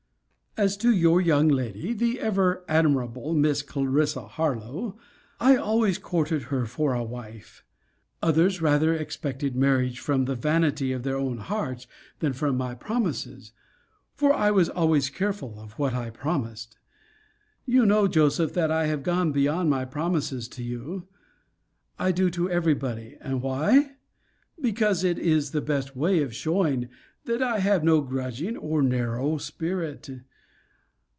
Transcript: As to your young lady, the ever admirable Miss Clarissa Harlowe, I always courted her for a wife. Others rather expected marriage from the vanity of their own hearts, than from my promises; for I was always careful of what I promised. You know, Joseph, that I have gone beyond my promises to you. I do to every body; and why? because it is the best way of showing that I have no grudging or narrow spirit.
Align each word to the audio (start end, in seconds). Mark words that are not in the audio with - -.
As 0.57 0.75
to 0.77 0.91
your 0.91 1.21
young 1.21 1.47
lady, 1.47 1.93
the 1.93 2.19
ever 2.19 2.65
admirable 2.67 3.33
Miss 3.33 3.61
Clarissa 3.61 4.27
Harlowe, 4.27 4.97
I 5.39 5.55
always 5.55 5.97
courted 5.97 6.41
her 6.51 6.65
for 6.65 6.93
a 6.93 7.05
wife. 7.05 7.63
Others 8.21 8.61
rather 8.61 8.93
expected 8.93 9.55
marriage 9.55 10.01
from 10.01 10.25
the 10.25 10.35
vanity 10.35 10.91
of 10.91 11.03
their 11.03 11.15
own 11.15 11.37
hearts, 11.37 11.87
than 12.19 12.33
from 12.33 12.57
my 12.57 12.75
promises; 12.75 13.53
for 14.13 14.33
I 14.33 14.51
was 14.51 14.67
always 14.67 15.09
careful 15.09 15.57
of 15.57 15.71
what 15.79 15.93
I 15.93 16.09
promised. 16.09 16.77
You 17.65 17.85
know, 17.85 18.09
Joseph, 18.09 18.51
that 18.53 18.69
I 18.71 18.87
have 18.87 19.03
gone 19.03 19.31
beyond 19.31 19.69
my 19.69 19.85
promises 19.85 20.49
to 20.49 20.63
you. 20.65 21.07
I 21.97 22.11
do 22.11 22.29
to 22.31 22.49
every 22.51 22.73
body; 22.73 23.15
and 23.21 23.41
why? 23.41 23.93
because 24.59 25.05
it 25.05 25.17
is 25.17 25.51
the 25.51 25.61
best 25.61 25.95
way 25.95 26.21
of 26.21 26.35
showing 26.35 26.89
that 27.23 27.41
I 27.41 27.59
have 27.59 27.85
no 27.85 28.01
grudging 28.01 28.57
or 28.57 28.81
narrow 28.81 29.37
spirit. 29.37 30.09